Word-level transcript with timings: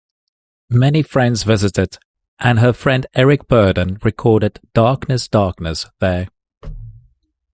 Many 0.71 1.03
friends 1.03 1.43
visited, 1.43 1.99
and 2.39 2.57
her 2.57 2.73
friend 2.73 3.05
Eric 3.13 3.47
Burdon 3.47 4.03
recorded 4.03 4.59
"Darkness 4.73 5.27
Darkness" 5.27 5.85
there. 5.99 6.27